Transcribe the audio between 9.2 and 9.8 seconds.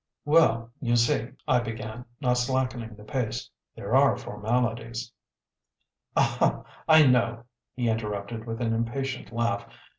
laugh.